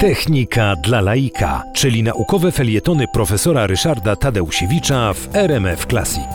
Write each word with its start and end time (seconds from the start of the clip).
Technika 0.00 0.76
dla 0.76 1.00
laika, 1.00 1.62
czyli 1.74 2.02
naukowe 2.02 2.52
felietony 2.52 3.04
profesora 3.12 3.66
Ryszarda 3.66 4.16
Tadeusiewicza 4.16 5.12
w 5.12 5.36
RMF 5.36 5.86
Classic. 5.86 6.28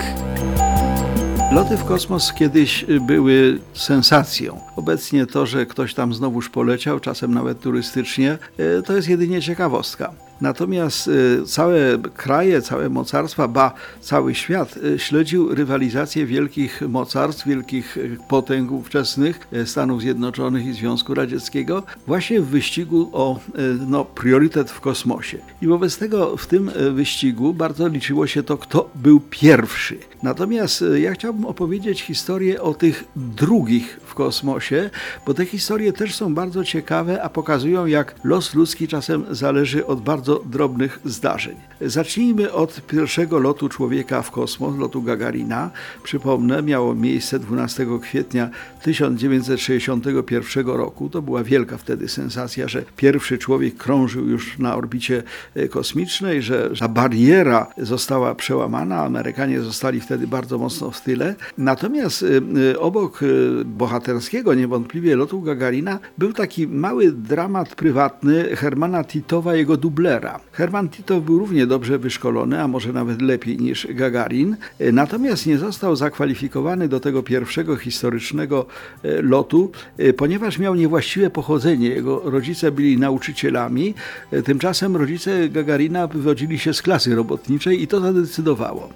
Loty 1.52 1.78
w 1.78 1.83
kosmos 1.83 2.33
kiedyś 2.33 2.86
były 3.02 3.60
sensacją. 3.73 4.60
Obecnie 4.75 5.25
to, 5.25 5.46
że 5.46 5.65
ktoś 5.65 5.94
tam 5.94 6.13
znowuż 6.13 6.49
poleciał, 6.49 6.99
czasem 6.99 7.33
nawet 7.33 7.62
turystycznie, 7.62 8.38
e, 8.58 8.82
to 8.82 8.96
jest 8.96 9.10
jedynie 9.10 9.42
ciekawostka. 9.42 10.26
Natomiast 10.42 11.08
e, 11.42 11.46
całe 11.46 11.97
kraje, 12.15 12.62
całe 12.62 12.90
mocarstwa, 12.90 13.47
ba 13.47 13.74
cały 14.01 14.36
świat 14.36 14.76
e, 14.96 14.99
śledził 14.99 15.56
rywalizację 15.56 16.26
wielkich 16.26 16.81
mocarstw, 16.90 17.48
wielkich 17.48 17.98
potęg 18.30 18.72
ówczesnych 18.72 19.48
Stanów 19.66 20.02
Zjednoczonych 20.02 20.66
i 20.66 20.73
Związku 20.73 21.13
Radzieckiego 21.13 21.84
właśnie 22.08 22.41
w 22.41 22.48
wyścigu 22.48 23.09
o 23.13 23.40
no, 23.88 24.05
priorytet 24.05 24.72
w 24.72 24.82
kosmosie. 24.82 25.38
I 25.62 25.68
wobec 25.68 25.98
tego 25.98 26.38
w 26.38 26.48
tym 26.48 26.72
wyścigu 26.94 27.54
bardzo 27.54 27.88
liczyło 27.88 28.27
się 28.27 28.44
to, 28.44 28.58
kto 28.58 28.90
był 28.96 29.20
pierwszy. 29.30 29.98
Natomiast 30.24 30.84
ja 30.96 31.13
chciałbym 31.13 31.46
opowiedzieć 31.46 32.02
historię 32.02 32.62
o 32.62 32.74
tych 32.74 33.04
drugich 33.16 33.99
w 34.05 34.13
kosmosie, 34.13 34.90
bo 35.26 35.34
te 35.34 35.46
historie 35.46 35.94
też 35.94 36.16
są 36.16 36.34
bardzo 36.34 36.63
ciekawe, 36.63 37.24
a 37.24 37.30
pokazują, 37.30 37.85
jak 37.85 38.16
los 38.24 38.54
ludzki 38.54 38.88
czasem 38.88 39.26
zależy 39.32 39.85
od 39.85 40.02
bardzo 40.02 40.27
drobnych 40.45 40.99
zdarzeń. 41.05 41.55
Zacznijmy 41.81 42.52
od 42.52 42.81
pierwszego 42.88 43.40
lotu 43.40 43.70
człowieka 43.70 44.22
w 44.22 44.31
kosmos, 44.31 44.77
lotu 44.77 45.02
Gagarina. 45.02 45.72
Przypomnę, 46.04 46.63
miało 46.63 46.95
miejsce 46.95 47.40
12 47.40 47.88
kwietnia 48.02 48.49
1961 48.82 50.68
roku. 50.68 51.09
To 51.09 51.21
była 51.21 51.44
wielka 51.44 51.77
wtedy 51.77 52.08
sensacja, 52.09 52.68
że 52.68 52.84
pierwszy 52.98 53.38
człowiek 53.38 53.77
krążył 53.77 54.27
już 54.27 54.59
na 54.59 54.76
orbicie 54.76 55.23
e, 55.55 55.68
kosmicznej, 55.68 56.41
że 56.41 56.70
ta 56.80 56.87
bariera 56.87 57.68
została 57.77 58.35
przełamana. 58.35 59.04
Amerykanie 59.04 59.62
zostali 59.62 60.02
wtedy 60.02 60.27
bardzo 60.27 60.57
mocno 60.57 60.91
w 60.91 61.02
tyle. 61.02 61.35
Natomiast 61.57 62.24
e, 62.24 62.27
e, 62.71 62.80
obok 62.80 63.20
bohaterskiego 63.65 64.53
niewątpliwie 64.53 65.15
lotu 65.15 65.41
Gagarina 65.41 65.99
był 66.17 66.33
taki 66.33 66.67
mały 66.67 67.11
dramat 67.11 67.75
prywatny 67.75 68.55
Hermana 68.55 69.03
Titowa, 69.03 69.55
jego 69.55 69.77
dublera. 69.77 70.16
Herman 70.51 70.89
Titow 70.89 71.23
był 71.23 71.39
równie 71.39 71.67
dobrze 71.67 71.99
wyszkolony, 71.99 72.61
a 72.61 72.67
może 72.67 72.93
nawet 72.93 73.21
lepiej 73.21 73.57
niż 73.57 73.87
Gagarin, 73.89 74.55
natomiast 74.93 75.45
nie 75.45 75.57
został 75.57 75.95
zakwalifikowany 75.95 76.87
do 76.87 76.99
tego 76.99 77.23
pierwszego 77.23 77.75
historycznego 77.75 78.65
e, 79.03 79.21
lotu, 79.21 79.71
e, 79.97 80.13
ponieważ 80.13 80.59
miał 80.59 80.75
niewłaściwe 80.75 81.29
pochodzenie. 81.29 81.89
Jego 81.89 82.21
rodzice 82.25 82.71
byli 82.71 82.97
nauczycielami, 82.97 83.93
e, 84.31 84.41
tymczasem 84.41 84.97
rodzice 84.97 85.49
Gagarina 85.49 86.07
wywodzili 86.07 86.59
się 86.59 86.73
z 86.73 86.81
klasy 86.81 87.15
robotniczej 87.15 87.81
i 87.83 87.87
to 87.87 87.99
zadecydowało. 87.99 88.89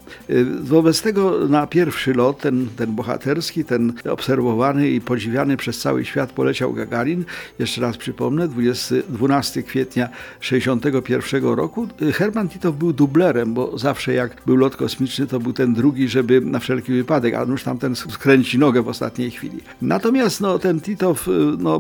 Wobec 0.62 1.02
tego 1.02 1.48
na 1.48 1.68
pierwszy 1.68 2.14
lot, 2.14 2.40
ten, 2.40 2.68
ten 2.76 2.96
bohaterski, 2.96 3.66
ten 3.66 3.94
obserwowany 4.10 4.90
i 4.90 5.02
podziwiany 5.02 5.58
przez 5.58 5.80
cały 5.80 6.06
świat 6.06 6.32
poleciał 6.32 6.74
Gagarin. 6.74 7.26
Jeszcze 7.60 7.82
raz 7.82 7.98
przypomnę, 7.98 8.48
20, 8.48 8.96
12 9.10 9.64
kwietnia 9.64 10.10
1961 10.40 11.11
roku. 11.42 11.88
Herman 12.14 12.50
Titow 12.50 12.76
był 12.76 12.94
dublerem, 12.94 13.54
bo 13.54 13.78
zawsze 13.78 14.14
jak 14.14 14.42
był 14.46 14.56
lot 14.56 14.76
kosmiczny, 14.76 15.28
to 15.28 15.40
był 15.40 15.54
ten 15.54 15.74
drugi, 15.74 16.08
żeby 16.08 16.42
na 16.42 16.60
wszelki 16.60 16.94
wypadek, 16.94 17.34
a 17.34 17.44
już 17.44 17.64
tamten 17.64 17.96
skręci 17.96 18.60
nogę 18.60 18.82
w 18.82 18.88
ostatniej 18.88 19.32
chwili. 19.32 19.58
Natomiast 19.82 20.42
no, 20.42 20.60
ten 20.60 20.82
Titow, 20.82 21.28
no, 21.60 21.80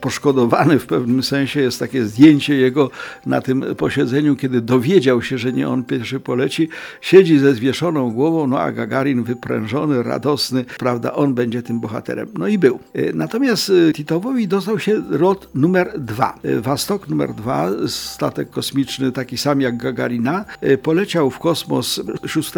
poszkodowany 0.00 0.78
w 0.78 0.86
pewnym 0.86 1.22
sensie, 1.22 1.60
jest 1.60 1.78
takie 1.78 2.04
zdjęcie 2.04 2.54
jego 2.54 2.90
na 3.26 3.40
tym 3.40 3.64
posiedzeniu, 3.76 4.36
kiedy 4.36 4.60
dowiedział 4.60 5.22
się, 5.22 5.38
że 5.38 5.52
nie 5.52 5.68
on 5.68 5.84
pierwszy 5.84 6.20
poleci, 6.20 6.68
siedzi 7.00 7.38
ze 7.38 7.54
zwieszoną 7.54 8.10
głową, 8.10 8.46
no 8.46 8.60
a 8.60 8.72
Gagarin 8.72 9.22
wyprężony, 9.22 10.02
radosny, 10.02 10.64
prawda, 10.78 11.12
on 11.12 11.34
będzie 11.34 11.62
tym 11.62 11.80
bohaterem. 11.80 12.28
No 12.38 12.48
i 12.48 12.58
był. 12.58 12.78
Natomiast 13.14 13.72
Titowowi 13.94 14.48
dostał 14.48 14.78
się 14.78 15.02
lot 15.10 15.48
numer 15.54 16.00
dwa. 16.00 16.38
Wastok 16.62 17.08
numer 17.08 17.34
dwa, 17.34 17.68
statek 17.86 18.50
kosmiczny 18.50 18.69
taki 19.14 19.38
sam 19.38 19.60
jak 19.60 19.76
Gagarina, 19.76 20.44
e, 20.60 20.78
poleciał 20.78 21.30
w 21.30 21.38
kosmos 21.38 22.00
6 22.26 22.52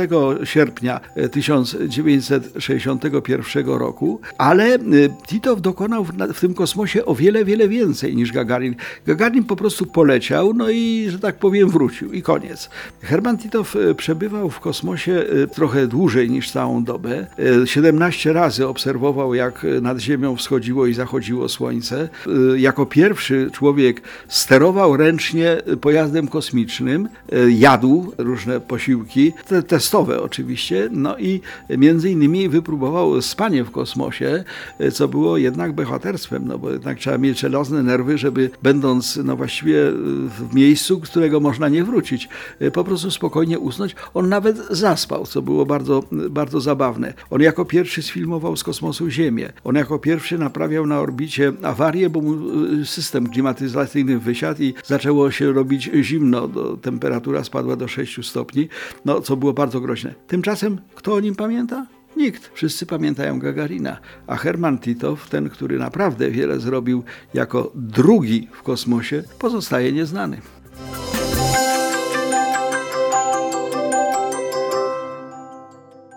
sierpnia 0.45 1.01
1961 1.33 3.67
roku, 3.67 4.21
ale 4.39 4.75
e, 4.75 4.79
Titow 5.27 5.61
dokonał 5.61 6.05
w 6.05 6.41
tym 6.41 6.55
kosmosie 6.55 7.05
o 7.05 7.15
wiele, 7.15 7.45
wiele 7.45 7.69
więcej 7.69 8.17
niż 8.17 8.33
Gagarin. 8.33 8.75
Gagarin 9.07 9.45
po 9.45 9.57
prostu 9.57 9.87
poleciał, 9.87 10.55
no 10.55 10.71
i, 10.71 11.07
że 11.11 11.19
tak 11.19 11.39
powiem, 11.39 11.71
wrócił 11.71 12.13
i 12.13 12.23
koniec. 12.23 12.71
Herman 13.03 13.39
Titow 13.39 13.77
e, 13.77 13.95
przebywał 13.95 14.51
w 14.51 14.61
kosmosie 14.61 15.25
trochę 15.55 15.87
dłużej 15.87 16.31
niż 16.31 16.51
całą 16.51 16.85
dobę. 16.85 17.27
17 17.65 18.33
razy 18.33 18.69
obserwował, 18.69 19.35
jak 19.35 19.67
nad 19.83 19.99
Ziemią 19.99 20.37
wschodziło 20.37 20.87
i 20.87 20.95
zachodziło 20.95 21.49
słońce. 21.49 22.09
Jako 22.57 22.87
pierwszy 22.87 23.51
człowiek 23.53 24.03
sterował 24.29 24.97
ręcznie 24.97 25.57
pojazdem 25.81 26.02
kosmicznym, 26.31 27.09
e, 27.33 27.51
jadł 27.51 28.13
różne 28.19 28.61
posiłki, 28.61 29.33
te 29.47 29.63
testowe 29.63 30.23
oczywiście, 30.23 30.89
no 30.93 31.19
i 31.19 31.41
między 31.71 32.11
innymi 32.11 32.49
wypróbował 32.49 33.23
spanie 33.23 33.65
w 33.65 33.71
kosmosie, 33.71 34.45
e, 34.79 34.91
co 34.91 35.09
było 35.09 35.37
jednak 35.37 35.73
bohaterstwem, 35.73 36.45
no 36.47 36.59
bo 36.59 36.71
jednak 36.71 36.99
trzeba 36.99 37.19
mieć 37.19 37.41
żelazne 37.41 37.83
nerwy, 37.83 38.19
żeby 38.19 38.51
będąc 38.63 39.17
no 39.25 39.37
właściwie 39.37 39.77
w 40.29 40.55
miejscu, 40.55 41.01
którego 41.01 41.41
można 41.41 41.69
nie 41.69 41.85
wrócić, 41.85 42.29
e, 42.61 42.71
po 42.71 42.85
prostu 42.85 43.11
spokojnie 43.11 43.59
usnąć. 43.59 43.97
On 44.15 44.29
nawet 44.29 44.57
zaspał, 44.71 45.27
co 45.27 45.43
było 45.43 45.67
bardzo, 45.67 46.05
bardzo 46.31 46.61
zabawne. 46.61 47.15
On 47.31 47.41
jako 47.41 47.65
pierwszy 47.65 48.03
sfilmował 48.03 48.57
z 48.57 48.65
kosmosu 48.65 49.11
Ziemię. 49.11 49.53
On 49.65 49.75
jako 49.75 49.99
pierwszy 49.99 50.39
naprawiał 50.39 50.87
na 50.87 51.01
orbicie 51.01 51.53
awarię, 51.63 52.11
bo 52.11 52.21
mu 52.21 52.37
system 52.85 53.29
klimatyzacyjny 53.29 54.19
wysiadł 54.19 54.63
i 54.63 54.75
zaczęło 54.85 55.31
się 55.31 55.53
robić 55.53 55.91
zimno, 55.95 56.49
do, 56.49 56.77
temperatura 56.77 57.45
spadła 57.45 57.77
do 57.77 57.89
6 57.89 58.27
stopni, 58.27 58.69
no 59.05 59.21
co 59.21 59.37
było 59.37 59.53
bardzo 59.53 59.81
groźne. 59.81 60.15
Tymczasem 60.27 60.81
kto 60.95 61.15
o 61.15 61.21
nim 61.21 61.35
pamięta? 61.35 61.87
Nikt. 62.17 62.51
Wszyscy 62.55 62.87
pamiętają 62.87 63.39
Gagarina. 63.39 63.99
A 64.27 64.37
Herman 64.37 64.79
Titow, 64.79 65.29
ten, 65.29 65.49
który 65.49 65.79
naprawdę 65.79 66.31
wiele 66.31 66.61
zrobił 66.61 67.03
jako 67.35 67.73
drugi 67.75 68.49
w 68.53 68.63
kosmosie, 68.63 69.23
pozostaje 69.39 69.93
nieznany. 69.93 70.41